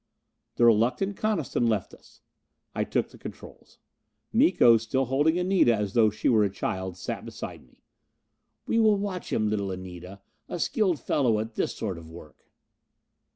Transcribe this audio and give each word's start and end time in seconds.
The 0.55 0.65
reluctant 0.65 1.15
Coniston 1.15 1.67
left 1.67 1.93
us. 1.93 2.21
I 2.73 2.83
took 2.83 3.09
the 3.09 3.19
controls. 3.19 3.77
Miko, 4.33 4.77
still 4.77 5.05
holding 5.05 5.37
Anita 5.37 5.75
as 5.75 5.93
though 5.93 6.09
she 6.09 6.27
were 6.27 6.43
a 6.43 6.49
child, 6.49 6.97
sat 6.97 7.23
beside 7.23 7.67
me. 7.67 7.83
"We 8.65 8.79
will 8.79 8.97
watch 8.97 9.31
him, 9.31 9.47
little 9.47 9.69
Anita. 9.69 10.21
A 10.49 10.57
skilled 10.57 10.99
fellow 10.99 11.37
at 11.37 11.53
this 11.53 11.75
sort 11.75 11.99
of 11.99 12.09
work." 12.09 12.49